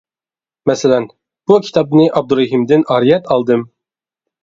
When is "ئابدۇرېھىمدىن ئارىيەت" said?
2.17-3.33